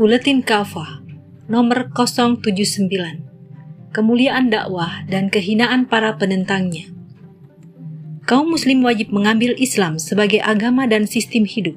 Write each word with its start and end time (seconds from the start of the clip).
Buletin 0.00 0.40
Kafah 0.40 1.04
nomor 1.44 1.92
079 1.92 2.88
Kemuliaan 3.92 4.48
dakwah 4.48 5.04
dan 5.04 5.28
kehinaan 5.28 5.84
para 5.92 6.16
penentangnya 6.16 6.88
Kaum 8.24 8.48
muslim 8.48 8.80
wajib 8.80 9.12
mengambil 9.12 9.52
Islam 9.60 10.00
sebagai 10.00 10.40
agama 10.40 10.88
dan 10.88 11.04
sistem 11.04 11.44
hidup. 11.44 11.76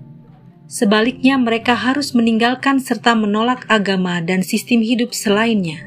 Sebaliknya 0.72 1.36
mereka 1.36 1.76
harus 1.76 2.16
meninggalkan 2.16 2.80
serta 2.80 3.12
menolak 3.12 3.68
agama 3.68 4.24
dan 4.24 4.40
sistem 4.40 4.80
hidup 4.80 5.12
selainnya. 5.12 5.84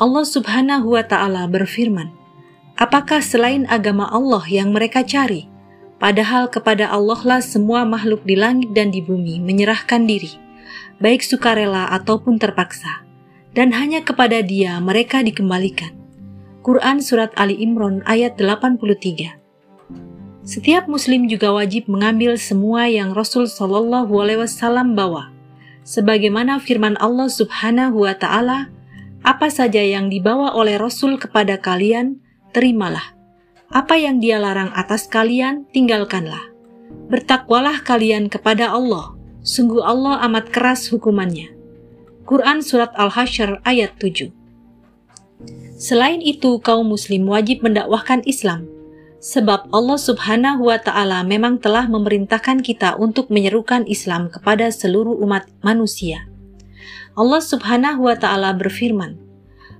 Allah 0.00 0.24
Subhanahu 0.24 0.96
wa 0.96 1.04
taala 1.04 1.44
berfirman, 1.44 2.08
"Apakah 2.80 3.20
selain 3.20 3.68
agama 3.68 4.08
Allah 4.08 4.48
yang 4.48 4.72
mereka 4.72 5.04
cari? 5.04 5.44
Padahal 6.00 6.48
kepada 6.48 6.88
Allah 6.88 7.20
lah 7.20 7.44
semua 7.44 7.84
makhluk 7.84 8.24
di 8.24 8.32
langit 8.32 8.72
dan 8.72 8.88
di 8.88 9.04
bumi 9.04 9.44
menyerahkan 9.44 10.08
diri." 10.08 10.48
Baik 10.98 11.24
sukarela 11.24 11.88
ataupun 11.94 12.36
terpaksa, 12.36 13.02
dan 13.56 13.74
hanya 13.74 14.04
kepada 14.04 14.42
dia 14.44 14.78
mereka 14.78 15.22
dikembalikan. 15.22 15.96
Quran 16.60 17.00
Surat 17.00 17.32
Ali 17.40 17.56
Imran 17.56 18.04
ayat 18.04 18.36
83 18.36 19.40
Setiap 20.44 20.88
muslim 20.88 21.24
juga 21.24 21.52
wajib 21.56 21.88
mengambil 21.88 22.36
semua 22.36 22.84
yang 22.88 23.16
Rasul 23.16 23.48
Shallallahu 23.48 24.12
Alaihi 24.12 24.44
Wasallam 24.44 24.92
bawa, 24.92 25.32
sebagaimana 25.84 26.60
firman 26.60 26.96
Allah 27.00 27.28
Subhanahu 27.28 28.04
Wa 28.04 28.16
Taala, 28.16 28.68
apa 29.20 29.52
saja 29.52 29.84
yang 29.84 30.08
dibawa 30.08 30.56
oleh 30.56 30.80
Rasul 30.80 31.20
kepada 31.20 31.60
kalian, 31.60 32.24
terimalah. 32.56 33.12
Apa 33.70 34.00
yang 34.00 34.18
dia 34.18 34.40
larang 34.40 34.72
atas 34.72 35.06
kalian, 35.06 35.68
tinggalkanlah. 35.70 36.50
Bertakwalah 37.12 37.84
kalian 37.84 38.32
kepada 38.32 38.72
Allah, 38.72 39.14
Sungguh 39.40 39.80
Allah 39.80 40.20
amat 40.28 40.52
keras 40.52 40.92
hukumannya. 40.92 41.48
Quran 42.28 42.60
Surat 42.60 42.92
Al-Hasyr 42.92 43.64
ayat 43.64 43.96
7 43.96 44.28
Selain 45.80 46.20
itu, 46.20 46.60
kaum 46.60 46.92
muslim 46.92 47.24
wajib 47.24 47.64
mendakwahkan 47.64 48.20
Islam, 48.28 48.68
sebab 49.16 49.72
Allah 49.72 49.96
subhanahu 49.96 50.68
wa 50.68 50.76
ta'ala 50.76 51.24
memang 51.24 51.56
telah 51.56 51.88
memerintahkan 51.88 52.60
kita 52.60 53.00
untuk 53.00 53.32
menyerukan 53.32 53.88
Islam 53.88 54.28
kepada 54.28 54.68
seluruh 54.68 55.16
umat 55.24 55.48
manusia. 55.64 56.28
Allah 57.16 57.40
subhanahu 57.40 58.12
wa 58.12 58.20
ta'ala 58.20 58.52
berfirman, 58.60 59.16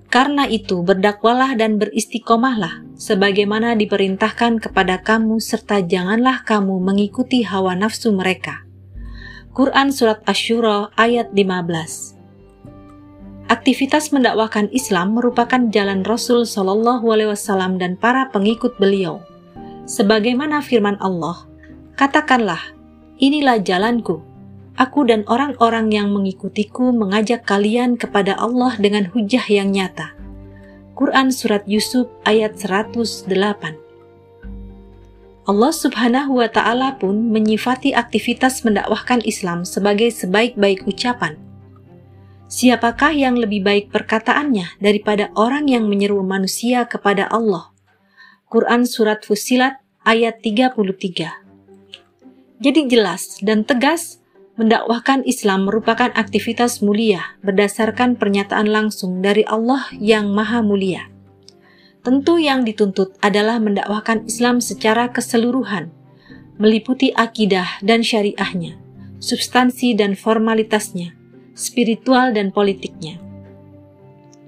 Karena 0.08 0.48
itu 0.48 0.80
berdakwalah 0.80 1.52
dan 1.60 1.76
beristiqomahlah, 1.76 2.96
sebagaimana 2.96 3.76
diperintahkan 3.76 4.56
kepada 4.64 5.04
kamu 5.04 5.36
serta 5.36 5.84
janganlah 5.84 6.48
kamu 6.48 6.80
mengikuti 6.80 7.44
hawa 7.44 7.76
nafsu 7.76 8.08
mereka.' 8.16 8.69
Quran 9.50 9.90
Surat 9.90 10.22
Ashura 10.30 10.94
ayat 10.94 11.34
15 11.34 13.50
Aktivitas 13.50 14.14
mendakwahkan 14.14 14.70
Islam 14.70 15.18
merupakan 15.18 15.58
jalan 15.74 16.06
Rasul 16.06 16.46
Shallallahu 16.46 17.02
Alaihi 17.10 17.34
Wasallam 17.34 17.74
dan 17.74 17.98
para 17.98 18.30
pengikut 18.30 18.78
beliau. 18.78 19.18
Sebagaimana 19.90 20.62
firman 20.62 20.94
Allah, 21.02 21.50
katakanlah, 21.98 22.62
inilah 23.18 23.58
jalanku. 23.58 24.22
Aku 24.78 25.02
dan 25.02 25.26
orang-orang 25.26 25.90
yang 25.90 26.14
mengikutiku 26.14 26.94
mengajak 26.94 27.42
kalian 27.42 27.98
kepada 27.98 28.38
Allah 28.38 28.78
dengan 28.78 29.10
hujah 29.10 29.42
yang 29.50 29.74
nyata. 29.74 30.14
Quran 30.94 31.34
Surat 31.34 31.66
Yusuf 31.66 32.06
ayat 32.22 32.54
108 32.54 33.26
Allah 35.48 35.72
Subhanahu 35.72 36.36
wa 36.36 36.48
Ta'ala 36.52 37.00
pun 37.00 37.32
menyifati 37.32 37.96
aktivitas 37.96 38.60
mendakwahkan 38.60 39.24
Islam 39.24 39.64
sebagai 39.64 40.12
sebaik-baik 40.12 40.84
ucapan. 40.84 41.40
Siapakah 42.50 43.14
yang 43.16 43.40
lebih 43.40 43.64
baik 43.64 43.88
perkataannya 43.88 44.76
daripada 44.82 45.32
orang 45.38 45.70
yang 45.70 45.88
menyeru 45.88 46.20
manusia 46.20 46.84
kepada 46.84 47.24
Allah? 47.30 47.72
Quran 48.50 48.84
Surat 48.84 49.22
Fusilat 49.22 49.78
ayat 50.02 50.42
33 50.42 50.76
Jadi 52.60 52.80
jelas 52.90 53.38
dan 53.40 53.62
tegas, 53.62 54.20
mendakwahkan 54.60 55.24
Islam 55.26 55.66
merupakan 55.66 56.12
aktivitas 56.14 56.84
mulia 56.84 57.38
berdasarkan 57.40 58.20
pernyataan 58.20 58.68
langsung 58.68 59.24
dari 59.24 59.42
Allah 59.48 59.88
yang 59.96 60.30
Maha 60.30 60.60
Mulia. 60.60 61.09
Tentu 62.00 62.40
yang 62.40 62.64
dituntut 62.64 63.12
adalah 63.20 63.60
mendakwahkan 63.60 64.24
Islam 64.24 64.64
secara 64.64 65.12
keseluruhan, 65.12 65.92
meliputi 66.56 67.12
akidah 67.12 67.76
dan 67.84 68.00
syariahnya, 68.00 68.80
substansi 69.20 69.92
dan 69.92 70.16
formalitasnya, 70.16 71.12
spiritual 71.52 72.32
dan 72.32 72.56
politiknya. 72.56 73.20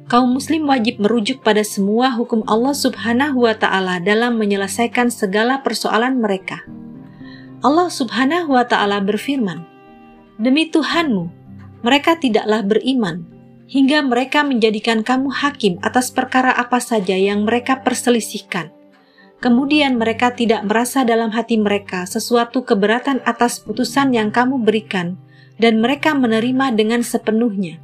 Kaum 0.08 0.32
muslim 0.32 0.64
wajib 0.64 0.96
merujuk 0.96 1.44
pada 1.44 1.60
semua 1.60 2.16
hukum 2.16 2.40
Allah 2.48 2.72
Subhanahu 2.72 3.44
wa 3.44 3.52
taala 3.52 4.00
dalam 4.00 4.40
menyelesaikan 4.40 5.12
segala 5.12 5.60
persoalan 5.60 6.24
mereka. 6.24 6.64
Allah 7.60 7.92
Subhanahu 7.92 8.56
wa 8.56 8.64
taala 8.64 9.04
berfirman, 9.04 9.60
"Demi 10.40 10.72
Tuhanmu, 10.72 11.28
mereka 11.84 12.16
tidaklah 12.16 12.64
beriman 12.64 13.28
hingga 13.72 14.04
mereka 14.04 14.44
menjadikan 14.44 15.00
kamu 15.00 15.32
hakim 15.32 15.80
atas 15.80 16.12
perkara 16.12 16.52
apa 16.52 16.76
saja 16.76 17.16
yang 17.16 17.48
mereka 17.48 17.80
perselisihkan. 17.80 18.68
Kemudian 19.40 19.96
mereka 19.96 20.36
tidak 20.36 20.62
merasa 20.68 21.08
dalam 21.08 21.32
hati 21.32 21.56
mereka 21.56 22.04
sesuatu 22.04 22.68
keberatan 22.68 23.24
atas 23.24 23.64
putusan 23.64 24.12
yang 24.12 24.28
kamu 24.28 24.60
berikan, 24.60 25.16
dan 25.56 25.80
mereka 25.80 26.12
menerima 26.12 26.76
dengan 26.76 27.00
sepenuhnya. 27.00 27.80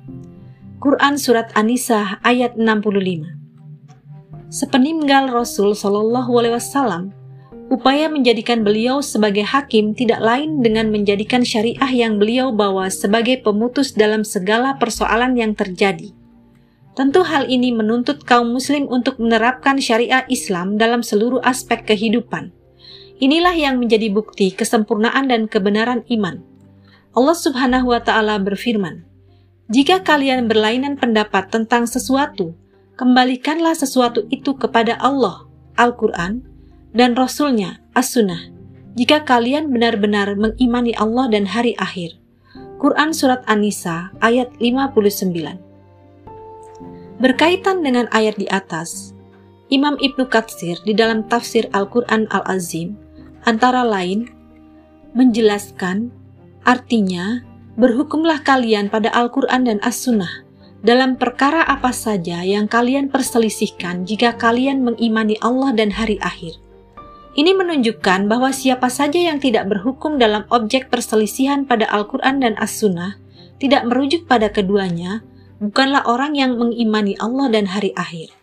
Quran 0.78 1.18
Surat 1.18 1.50
An-Nisa 1.56 2.20
ayat 2.22 2.54
65 2.54 4.52
Sepeninggal 4.52 5.32
Rasul 5.34 5.74
Shallallahu 5.74 6.30
Alaihi 6.38 6.54
Wasallam, 6.54 7.10
Upaya 7.68 8.08
menjadikan 8.08 8.64
beliau 8.64 9.04
sebagai 9.04 9.44
hakim 9.44 9.92
tidak 9.92 10.24
lain 10.24 10.64
dengan 10.64 10.88
menjadikan 10.88 11.44
syariah 11.44 11.92
yang 11.92 12.16
beliau 12.16 12.48
bawa 12.48 12.88
sebagai 12.88 13.44
pemutus 13.44 13.92
dalam 13.92 14.24
segala 14.24 14.80
persoalan 14.80 15.36
yang 15.36 15.52
terjadi. 15.52 16.16
Tentu 16.96 17.28
hal 17.28 17.44
ini 17.52 17.68
menuntut 17.68 18.24
kaum 18.24 18.56
muslim 18.56 18.88
untuk 18.88 19.20
menerapkan 19.20 19.76
syariah 19.84 20.24
Islam 20.32 20.80
dalam 20.80 21.04
seluruh 21.04 21.44
aspek 21.44 21.84
kehidupan. 21.84 22.56
Inilah 23.20 23.52
yang 23.52 23.76
menjadi 23.76 24.08
bukti 24.16 24.48
kesempurnaan 24.48 25.28
dan 25.28 25.44
kebenaran 25.44 26.08
iman. 26.08 26.40
Allah 27.12 27.36
Subhanahu 27.36 27.92
wa 27.92 28.00
taala 28.00 28.40
berfirman, 28.40 29.04
"Jika 29.68 30.00
kalian 30.08 30.48
berlainan 30.48 30.96
pendapat 30.96 31.52
tentang 31.52 31.84
sesuatu, 31.84 32.56
kembalikanlah 32.96 33.76
sesuatu 33.76 34.24
itu 34.32 34.56
kepada 34.56 34.96
Allah." 35.04 35.44
Al-Qur'an 35.78 36.47
dan 36.98 37.14
Rasulnya, 37.14 37.78
As-Sunnah, 37.94 38.50
jika 38.98 39.22
kalian 39.22 39.70
benar-benar 39.70 40.34
mengimani 40.34 40.90
Allah 40.98 41.30
dan 41.30 41.46
hari 41.46 41.78
akhir. 41.78 42.18
Quran 42.82 43.14
Surat 43.14 43.46
An-Nisa 43.46 44.10
ayat 44.18 44.50
59 44.58 45.30
Berkaitan 47.22 47.86
dengan 47.86 48.10
ayat 48.10 48.34
di 48.34 48.50
atas, 48.50 49.14
Imam 49.70 49.94
Ibnu 49.98 50.26
Katsir 50.26 50.82
di 50.82 50.90
dalam 50.90 51.22
tafsir 51.30 51.70
Al-Quran 51.70 52.26
Al-Azim 52.34 52.98
antara 53.46 53.86
lain 53.86 54.26
menjelaskan 55.14 56.10
artinya 56.66 57.46
berhukumlah 57.78 58.42
kalian 58.42 58.90
pada 58.90 59.14
Al-Quran 59.14 59.70
dan 59.70 59.78
As-Sunnah 59.86 60.46
dalam 60.82 61.14
perkara 61.18 61.62
apa 61.66 61.94
saja 61.94 62.42
yang 62.42 62.66
kalian 62.70 63.10
perselisihkan 63.10 64.06
jika 64.06 64.34
kalian 64.34 64.82
mengimani 64.82 65.38
Allah 65.42 65.74
dan 65.74 65.94
hari 65.94 66.18
akhir. 66.22 66.67
Ini 67.38 67.54
menunjukkan 67.54 68.26
bahwa 68.26 68.50
siapa 68.50 68.90
saja 68.90 69.14
yang 69.14 69.38
tidak 69.38 69.70
berhukum 69.70 70.18
dalam 70.18 70.42
objek 70.50 70.90
perselisihan 70.90 71.62
pada 71.70 71.86
Al-Quran 71.86 72.42
dan 72.42 72.58
As-Sunnah, 72.58 73.14
tidak 73.62 73.86
merujuk 73.86 74.26
pada 74.26 74.50
keduanya, 74.50 75.22
bukanlah 75.62 76.02
orang 76.10 76.34
yang 76.34 76.58
mengimani 76.58 77.14
Allah 77.22 77.46
dan 77.46 77.70
hari 77.70 77.94
akhir. 77.94 78.34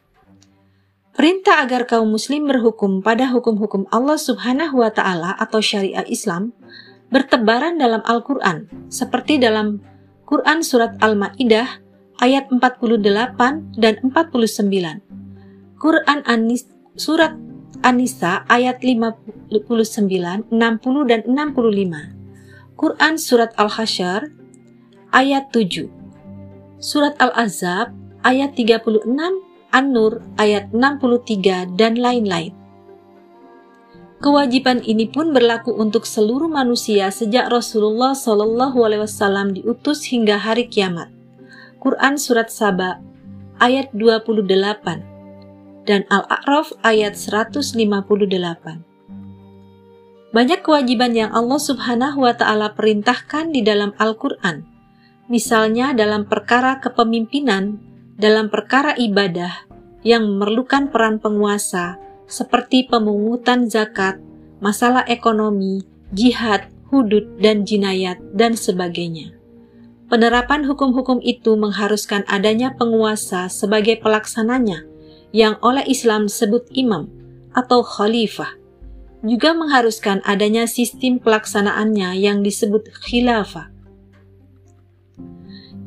Perintah 1.12 1.68
agar 1.68 1.83
kaum 1.92 2.07
muslim 2.07 2.47
berhukum 2.47 3.03
pada 3.03 3.27
hukum-hukum 3.36 3.83
Allah 3.92 4.15
subhanahu 4.15 4.80
wa 4.80 4.92
ta'ala 4.92 5.36
atau 5.44 5.59
syariah 5.59 6.07
Islam 6.07 6.56
bertebaran 7.12 7.75
dalam 7.75 8.00
Al-Quran, 8.07 8.88
seperti 8.88 9.44
dalam 9.44 9.83
Quran 10.24 10.63
Surat 10.63 10.95
Al-Ma'idah 11.03 11.83
ayat 12.24 12.48
48 12.48 13.75
dan 13.75 14.00
49, 14.07 15.83
Quran 15.83 16.19
Anis 16.24 16.71
Surat 16.95 17.36
An-Nisa 17.85 18.41
ayat 18.49 18.81
59, 18.81 19.53
60 19.53 20.49
dan 21.05 21.21
65. 21.21 22.73
Quran 22.73 23.13
surat 23.21 23.53
Al-Hasyr 23.61 24.33
ayat 25.13 25.53
7. 25.53 25.85
Surat 26.81 27.13
Al-Azab 27.21 27.93
ayat 28.25 28.57
36, 28.57 29.05
An-Nur 29.69 30.25
ayat 30.41 30.73
63 30.73 31.77
dan 31.77 32.01
lain-lain. 32.01 32.57
Kewajiban 34.17 34.81
ini 34.81 35.05
pun 35.05 35.29
berlaku 35.29 35.69
untuk 35.77 36.09
seluruh 36.09 36.49
manusia 36.49 37.13
sejak 37.13 37.53
Rasulullah 37.53 38.17
Wasallam 39.05 39.53
diutus 39.53 40.09
hingga 40.09 40.41
hari 40.41 40.65
kiamat. 40.65 41.13
Quran 41.77 42.17
Surat 42.17 42.49
Saba 42.49 42.97
ayat 43.61 43.93
28 43.93 45.14
dan 45.85 46.03
Al-A'raf 46.09 46.73
ayat 46.81 47.13
158. 47.15 47.77
Banyak 50.35 50.59
kewajiban 50.67 51.15
yang 51.15 51.31
Allah 51.31 51.61
Subhanahu 51.61 52.27
wa 52.27 52.35
taala 52.35 52.75
perintahkan 52.75 53.55
di 53.55 53.63
dalam 53.63 53.95
Al-Qur'an. 53.95 54.67
Misalnya 55.31 55.95
dalam 55.95 56.27
perkara 56.27 56.83
kepemimpinan, 56.83 57.79
dalam 58.19 58.51
perkara 58.51 58.93
ibadah 58.99 59.63
yang 60.03 60.27
memerlukan 60.27 60.91
peran 60.91 61.23
penguasa, 61.23 61.97
seperti 62.27 62.85
pemungutan 62.85 63.71
zakat, 63.71 64.19
masalah 64.59 65.07
ekonomi, 65.07 65.88
jihad, 66.11 66.67
hudud, 66.91 67.25
dan 67.41 67.65
jinayat, 67.65 68.21
dan 68.35 68.53
sebagainya. 68.53 69.33
Penerapan 70.05 70.69
hukum-hukum 70.69 71.17
itu 71.25 71.57
mengharuskan 71.57 72.21
adanya 72.29 72.77
penguasa 72.77 73.49
sebagai 73.49 73.97
pelaksananya, 73.97 74.85
yang 75.35 75.59
oleh 75.59 75.83
Islam 75.83 76.31
disebut 76.31 76.71
imam 76.71 77.11
atau 77.51 77.83
khalifah. 77.83 78.55
Juga 79.19 79.51
mengharuskan 79.51 80.23
adanya 80.23 80.63
sistem 80.63 81.19
pelaksanaannya 81.19 82.15
yang 82.15 82.39
disebut 82.39 82.87
khilafah. 83.03 83.67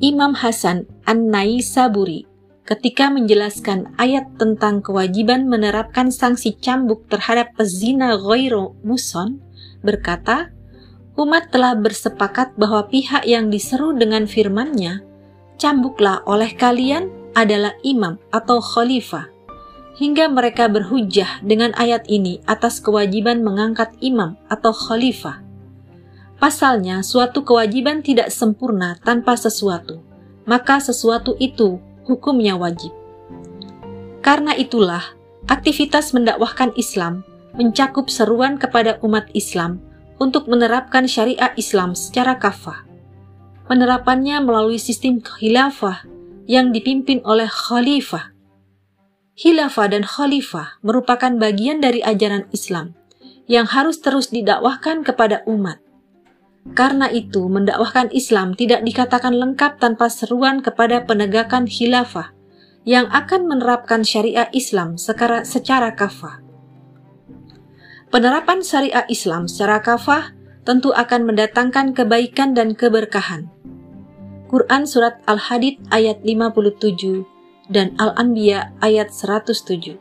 Imam 0.05 0.37
Hasan 0.37 0.85
An-Naisaburi 1.09 2.29
ketika 2.69 3.09
menjelaskan 3.09 3.97
ayat 3.97 4.29
tentang 4.37 4.85
kewajiban 4.85 5.49
menerapkan 5.49 6.13
sanksi 6.13 6.53
cambuk 6.61 7.09
terhadap 7.09 7.57
pezina 7.57 8.21
ghairu 8.21 8.77
muson, 8.85 9.41
berkata, 9.81 10.53
umat 11.17 11.49
telah 11.49 11.73
bersepakat 11.73 12.53
bahwa 12.61 12.85
pihak 12.93 13.25
yang 13.25 13.49
diseru 13.49 13.97
dengan 13.97 14.29
firmannya, 14.29 15.01
cambuklah 15.57 16.21
oleh 16.29 16.53
kalian 16.53 17.09
adalah 17.33 17.73
imam 17.81 18.21
atau 18.29 18.61
khalifah, 18.61 19.38
hingga 19.99 20.31
mereka 20.31 20.71
berhujah 20.71 21.43
dengan 21.43 21.75
ayat 21.75 22.07
ini 22.07 22.39
atas 22.47 22.79
kewajiban 22.79 23.43
mengangkat 23.43 23.91
imam 23.99 24.39
atau 24.47 24.71
khalifah. 24.71 25.43
Pasalnya, 26.39 27.03
suatu 27.03 27.43
kewajiban 27.43 27.99
tidak 27.99 28.31
sempurna 28.31 28.95
tanpa 29.03 29.35
sesuatu, 29.35 29.99
maka 30.47 30.79
sesuatu 30.79 31.35
itu 31.43 31.83
hukumnya 32.07 32.55
wajib. 32.55 32.95
Karena 34.23 34.55
itulah, 34.55 35.03
aktivitas 35.51 36.15
mendakwahkan 36.15 36.71
Islam 36.79 37.27
mencakup 37.59 38.07
seruan 38.07 38.55
kepada 38.55 39.03
umat 39.03 39.27
Islam 39.35 39.83
untuk 40.23 40.47
menerapkan 40.47 41.11
syariat 41.11 41.51
Islam 41.59 41.99
secara 41.99 42.39
kafah. 42.39 42.87
Penerapannya 43.67 44.39
melalui 44.39 44.79
sistem 44.79 45.19
khilafah 45.19 46.07
yang 46.47 46.71
dipimpin 46.71 47.19
oleh 47.27 47.51
khalifah. 47.51 48.38
Khilafah 49.39 49.95
dan 49.95 50.03
khalifah 50.03 50.83
merupakan 50.83 51.31
bagian 51.31 51.79
dari 51.79 52.03
ajaran 52.03 52.51
Islam 52.51 52.99
yang 53.47 53.71
harus 53.71 54.03
terus 54.03 54.35
didakwahkan 54.35 55.07
kepada 55.07 55.47
umat. 55.47 55.79
Karena 56.75 57.07
itu, 57.07 57.47
mendakwahkan 57.47 58.11
Islam 58.11 58.59
tidak 58.59 58.83
dikatakan 58.83 59.39
lengkap 59.39 59.79
tanpa 59.79 60.11
seruan 60.11 60.59
kepada 60.59 61.07
penegakan 61.07 61.71
khilafah 61.71 62.35
yang 62.83 63.07
akan 63.15 63.47
menerapkan 63.47 64.03
syariat 64.03 64.51
Islam 64.51 64.99
secara, 64.99 65.47
secara 65.47 65.95
kafah. 65.95 66.43
Penerapan 68.11 68.67
syariat 68.67 69.07
Islam 69.07 69.47
secara 69.47 69.79
kafah 69.79 70.35
tentu 70.67 70.91
akan 70.91 71.31
mendatangkan 71.31 71.95
kebaikan 71.95 72.59
dan 72.59 72.75
keberkahan. 72.75 73.47
Quran 74.51 74.83
Surat 74.83 75.23
Al-Hadid 75.31 75.79
ayat 75.95 76.27
57 76.27 77.38
dan 77.69 77.95
Al-Anbiya 78.01 78.73
ayat 78.81 79.13
107. 79.13 80.01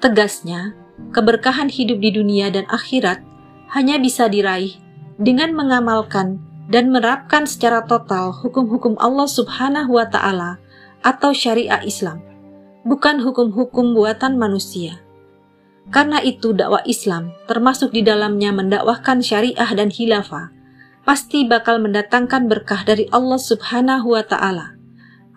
Tegasnya, 0.00 0.76
keberkahan 1.12 1.72
hidup 1.72 1.98
di 1.98 2.12
dunia 2.12 2.52
dan 2.52 2.68
akhirat 2.68 3.24
hanya 3.72 3.96
bisa 3.96 4.28
diraih 4.28 4.76
dengan 5.16 5.56
mengamalkan 5.56 6.40
dan 6.68 6.92
menerapkan 6.92 7.48
secara 7.48 7.84
total 7.84 8.32
hukum-hukum 8.32 8.96
Allah 9.00 9.26
Subhanahu 9.28 9.96
wa 9.96 10.06
taala 10.06 10.60
atau 11.02 11.34
syariat 11.34 11.82
Islam, 11.82 12.22
bukan 12.86 13.20
hukum-hukum 13.20 13.96
buatan 13.96 14.38
manusia. 14.38 15.02
Karena 15.90 16.22
itu 16.22 16.54
dakwah 16.54 16.86
Islam, 16.86 17.34
termasuk 17.50 17.90
di 17.90 18.06
dalamnya 18.06 18.54
mendakwahkan 18.54 19.18
syariah 19.18 19.66
dan 19.74 19.90
khilafah, 19.90 20.54
pasti 21.02 21.42
bakal 21.42 21.82
mendatangkan 21.82 22.46
berkah 22.46 22.86
dari 22.86 23.10
Allah 23.10 23.40
Subhanahu 23.40 24.14
wa 24.14 24.22
taala. 24.22 24.81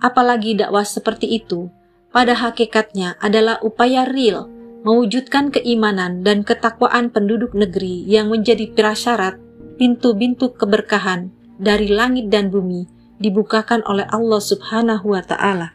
Apalagi 0.03 0.59
dakwah 0.59 0.83
seperti 0.83 1.39
itu 1.39 1.71
pada 2.11 2.35
hakikatnya 2.35 3.19
adalah 3.19 3.59
upaya 3.63 4.07
real 4.07 4.47
mewujudkan 4.85 5.49
keimanan 5.49 6.21
dan 6.21 6.45
ketakwaan 6.45 7.09
penduduk 7.09 7.57
negeri 7.57 8.05
yang 8.05 8.29
menjadi 8.29 8.69
prasyarat 8.71 9.41
pintu-pintu 9.81 10.53
keberkahan 10.53 11.33
dari 11.57 11.89
langit 11.89 12.29
dan 12.29 12.53
bumi 12.53 12.85
dibukakan 13.19 13.81
oleh 13.87 14.05
Allah 14.11 14.41
Subhanahu 14.43 15.15
wa 15.15 15.23
taala. 15.23 15.73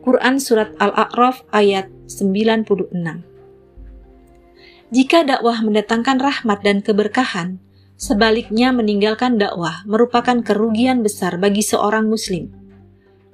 Quran 0.00 0.40
surat 0.40 0.72
Al-A'raf 0.80 1.44
ayat 1.52 1.92
96. 2.08 2.90
Jika 4.90 5.22
dakwah 5.22 5.62
mendatangkan 5.62 6.18
rahmat 6.18 6.66
dan 6.66 6.82
keberkahan, 6.82 7.62
sebaliknya 8.00 8.74
meninggalkan 8.74 9.38
dakwah 9.38 9.84
merupakan 9.86 10.40
kerugian 10.42 11.04
besar 11.04 11.36
bagi 11.36 11.62
seorang 11.62 12.08
muslim. 12.08 12.59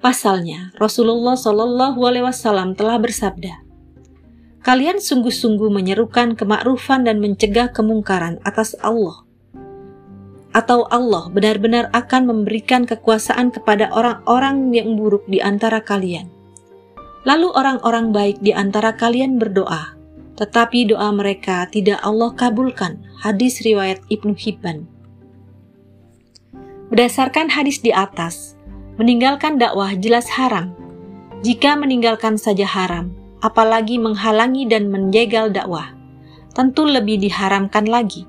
Pasalnya, 0.00 0.76
Rasulullah 0.76 1.34
Shallallahu 1.34 1.98
alaihi 2.04 2.26
wasallam 2.26 2.76
telah 2.76 3.00
bersabda, 3.00 3.64
Kalian 4.66 4.98
sungguh-sungguh 4.98 5.70
menyerukan 5.70 6.34
kemakrufan 6.34 7.06
dan 7.06 7.22
mencegah 7.22 7.70
kemungkaran 7.70 8.42
atas 8.42 8.74
Allah 8.82 9.26
atau 10.56 10.88
Allah 10.88 11.28
benar-benar 11.28 11.92
akan 11.92 12.32
memberikan 12.32 12.88
kekuasaan 12.88 13.52
kepada 13.52 13.92
orang-orang 13.92 14.72
yang 14.72 14.96
buruk 14.96 15.28
di 15.28 15.44
antara 15.44 15.84
kalian. 15.84 16.32
Lalu 17.28 17.52
orang-orang 17.52 18.16
baik 18.16 18.40
di 18.40 18.56
antara 18.56 18.96
kalian 18.96 19.36
berdoa, 19.36 19.92
tetapi 20.40 20.88
doa 20.88 21.12
mereka 21.12 21.68
tidak 21.68 22.00
Allah 22.00 22.32
kabulkan. 22.32 23.04
Hadis 23.20 23.60
riwayat 23.60 24.00
Ibnu 24.08 24.32
Hibban. 24.32 24.88
Berdasarkan 26.88 27.52
hadis 27.52 27.84
di 27.84 27.92
atas, 27.92 28.55
meninggalkan 28.96 29.60
dakwah 29.60 29.92
jelas 29.96 30.28
haram. 30.32 30.72
Jika 31.44 31.76
meninggalkan 31.76 32.40
saja 32.40 32.64
haram, 32.64 33.12
apalagi 33.44 34.00
menghalangi 34.00 34.64
dan 34.68 34.88
menjegal 34.88 35.52
dakwah, 35.52 35.92
tentu 36.56 36.88
lebih 36.88 37.20
diharamkan 37.20 37.84
lagi 37.86 38.24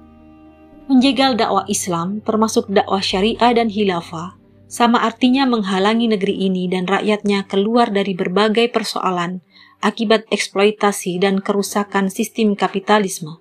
Menjegal 0.88 1.36
dakwah 1.36 1.68
Islam, 1.68 2.24
termasuk 2.24 2.72
dakwah 2.72 3.04
syariah 3.04 3.52
dan 3.52 3.68
hilafah, 3.68 4.40
sama 4.72 5.04
artinya 5.04 5.44
menghalangi 5.44 6.08
negeri 6.08 6.48
ini 6.48 6.72
dan 6.72 6.88
rakyatnya 6.88 7.44
keluar 7.44 7.92
dari 7.92 8.16
berbagai 8.16 8.72
persoalan 8.72 9.44
akibat 9.84 10.24
eksploitasi 10.32 11.20
dan 11.20 11.44
kerusakan 11.44 12.08
sistem 12.08 12.56
kapitalisme. 12.56 13.36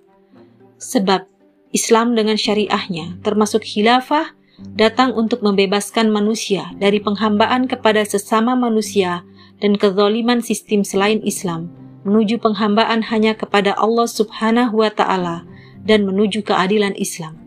Sebab 0.75 1.23
Islam 1.71 2.19
dengan 2.19 2.35
syariahnya, 2.35 3.23
termasuk 3.23 3.63
khilafah, 3.63 4.35
datang 4.57 5.13
untuk 5.13 5.45
membebaskan 5.45 6.09
manusia 6.09 6.73
dari 6.81 6.97
penghambaan 6.97 7.69
kepada 7.69 8.01
sesama 8.01 8.57
manusia 8.57 9.21
dan 9.61 9.77
kezaliman 9.77 10.41
sistem 10.41 10.81
selain 10.81 11.21
Islam, 11.21 11.69
menuju 12.05 12.41
penghambaan 12.41 13.05
hanya 13.09 13.37
kepada 13.37 13.73
Allah 13.77 14.09
Subhanahu 14.09 14.81
wa 14.81 14.89
Ta'ala 14.89 15.45
dan 15.85 16.05
menuju 16.05 16.45
keadilan 16.45 16.93
Islam. 16.97 17.37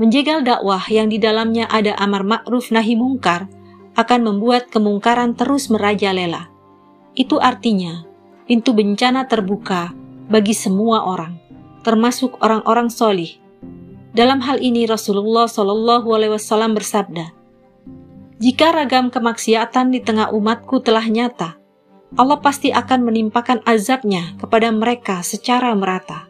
Menjegal 0.00 0.40
dakwah 0.40 0.80
yang 0.88 1.12
di 1.12 1.20
dalamnya 1.20 1.68
ada 1.68 1.92
amar 2.00 2.24
ma'ruf 2.24 2.72
nahi 2.72 2.96
mungkar 2.96 3.52
akan 4.00 4.20
membuat 4.32 4.72
kemungkaran 4.72 5.36
terus 5.36 5.68
merajalela. 5.68 6.48
Itu 7.12 7.36
artinya 7.36 8.08
pintu 8.48 8.72
bencana 8.72 9.28
terbuka 9.28 9.92
bagi 10.30 10.56
semua 10.56 11.04
orang, 11.04 11.36
termasuk 11.84 12.40
orang-orang 12.40 12.88
solih. 12.88 13.39
Dalam 14.10 14.42
hal 14.42 14.58
ini 14.58 14.90
Rasulullah 14.90 15.46
Shallallahu 15.46 16.10
Alaihi 16.10 16.34
Wasallam 16.34 16.74
bersabda, 16.74 17.30
"Jika 18.42 18.74
ragam 18.74 19.06
kemaksiatan 19.06 19.94
di 19.94 20.02
tengah 20.02 20.34
umatku 20.34 20.82
telah 20.82 21.06
nyata, 21.06 21.54
Allah 22.18 22.42
pasti 22.42 22.74
akan 22.74 23.06
menimpakan 23.06 23.62
azabnya 23.62 24.34
kepada 24.42 24.74
mereka 24.74 25.22
secara 25.22 25.70
merata." 25.78 26.26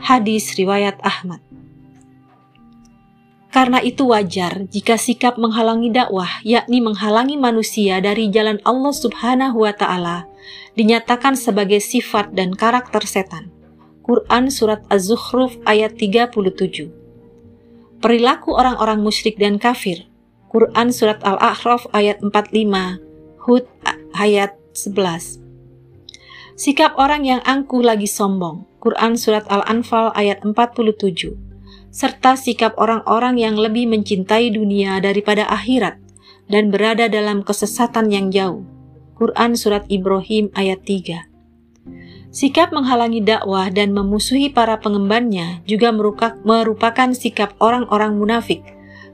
Hadis 0.00 0.56
riwayat 0.56 1.04
Ahmad. 1.04 1.44
Karena 3.52 3.84
itu 3.84 4.08
wajar 4.08 4.64
jika 4.72 4.96
sikap 4.96 5.36
menghalangi 5.36 5.92
dakwah, 5.92 6.40
yakni 6.40 6.80
menghalangi 6.80 7.36
manusia 7.36 8.00
dari 8.00 8.32
jalan 8.32 8.56
Allah 8.64 8.96
Subhanahu 8.96 9.68
wa 9.68 9.76
taala, 9.76 10.24
dinyatakan 10.80 11.36
sebagai 11.36 11.84
sifat 11.84 12.32
dan 12.32 12.56
karakter 12.56 13.04
setan. 13.04 13.52
Quran 14.00 14.48
Surat 14.48 14.80
Az-Zukhruf 14.88 15.60
ayat 15.68 16.00
37 16.00 17.01
Perilaku 18.02 18.58
orang-orang 18.58 18.98
musyrik 18.98 19.38
dan 19.38 19.62
kafir. 19.62 20.10
Quran 20.50 20.90
Surat 20.90 21.22
Al-A'raf 21.22 21.86
ayat 21.94 22.18
45 22.18 22.98
Hud 23.46 23.64
ayat 24.18 24.58
11 24.74 25.38
Sikap 26.58 26.98
orang 26.98 27.22
yang 27.22 27.38
angkuh 27.46 27.78
lagi 27.78 28.10
sombong. 28.10 28.66
Quran 28.82 29.14
Surat 29.14 29.46
Al-Anfal 29.46 30.10
ayat 30.18 30.42
47 30.42 31.38
serta 31.94 32.34
sikap 32.34 32.74
orang-orang 32.74 33.38
yang 33.38 33.54
lebih 33.54 33.86
mencintai 33.86 34.50
dunia 34.50 34.98
daripada 34.98 35.46
akhirat 35.46 35.96
dan 36.50 36.74
berada 36.74 37.06
dalam 37.06 37.46
kesesatan 37.46 38.10
yang 38.10 38.34
jauh. 38.34 38.66
Quran 39.14 39.54
Surat 39.54 39.86
Ibrahim 39.86 40.50
ayat 40.58 40.82
3 40.82 41.31
Sikap 42.32 42.72
menghalangi 42.72 43.20
dakwah 43.20 43.68
dan 43.68 43.92
memusuhi 43.92 44.48
para 44.48 44.80
pengembannya 44.80 45.60
juga 45.68 45.92
merupakan 46.48 47.12
sikap 47.12 47.52
orang-orang 47.60 48.16
munafik. 48.16 48.64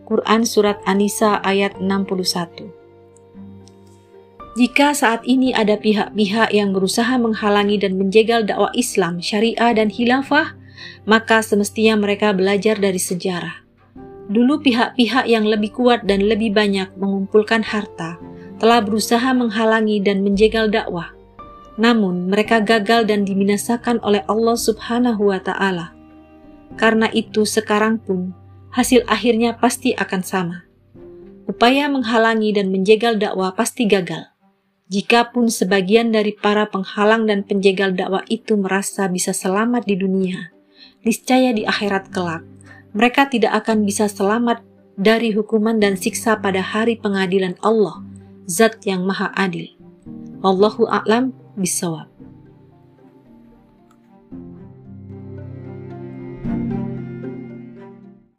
Quran 0.07 0.47
Surat 0.47 0.79
An-Nisa 0.87 1.43
ayat 1.43 1.83
61 1.83 2.71
Jika 4.55 4.95
saat 4.95 5.27
ini 5.27 5.51
ada 5.51 5.75
pihak-pihak 5.75 6.55
yang 6.55 6.71
berusaha 6.71 7.19
menghalangi 7.19 7.83
dan 7.83 7.99
menjegal 7.99 8.47
dakwah 8.47 8.71
Islam, 8.79 9.19
syariah, 9.19 9.75
dan 9.75 9.91
khilafah, 9.91 10.55
maka 11.03 11.43
semestinya 11.43 11.99
mereka 11.99 12.31
belajar 12.31 12.79
dari 12.79 13.03
sejarah. 13.03 13.67
Dulu 14.31 14.63
pihak-pihak 14.63 15.27
yang 15.27 15.43
lebih 15.43 15.75
kuat 15.75 16.07
dan 16.07 16.23
lebih 16.23 16.55
banyak 16.55 16.95
mengumpulkan 16.95 17.67
harta 17.67 18.15
telah 18.63 18.79
berusaha 18.79 19.35
menghalangi 19.35 19.99
dan 19.99 20.23
menjegal 20.23 20.71
dakwah 20.71 21.18
namun 21.79 22.27
mereka 22.27 22.59
gagal 22.59 23.07
dan 23.07 23.23
dibinasakan 23.23 24.03
oleh 24.03 24.27
Allah 24.27 24.59
Subhanahu 24.59 25.31
wa 25.31 25.39
Ta'ala. 25.39 25.95
Karena 26.75 27.07
itu, 27.15 27.47
sekarang 27.47 28.03
pun 28.03 28.35
hasil 28.75 29.07
akhirnya 29.07 29.57
pasti 29.57 29.95
akan 29.95 30.23
sama. 30.27 30.59
Upaya 31.49 31.89
menghalangi 31.89 32.53
dan 32.53 32.69
menjegal 32.69 33.17
dakwah 33.17 33.57
pasti 33.57 33.89
gagal. 33.89 34.29
Jikapun 34.91 35.49
sebagian 35.49 36.13
dari 36.13 36.37
para 36.37 36.69
penghalang 36.69 37.25
dan 37.25 37.47
penjegal 37.47 37.97
dakwah 37.97 38.27
itu 38.29 38.59
merasa 38.59 39.09
bisa 39.09 39.33
selamat 39.33 39.89
di 39.89 39.97
dunia, 39.97 40.53
niscaya 41.07 41.57
di 41.57 41.65
akhirat 41.65 42.13
kelak 42.13 42.45
mereka 42.97 43.29
tidak 43.29 43.65
akan 43.65 43.85
bisa 43.85 44.09
selamat 44.09 44.65
dari 44.99 45.31
hukuman 45.31 45.77
dan 45.79 45.95
siksa 45.95 46.41
pada 46.41 46.65
hari 46.65 46.97
pengadilan 46.99 47.55
Allah, 47.61 48.03
Zat 48.49 48.83
yang 48.89 49.05
Maha 49.05 49.31
Adil. 49.37 49.77
Allahu 50.41 50.89
a'lam 50.89 51.31
Vissoa. 51.59 52.09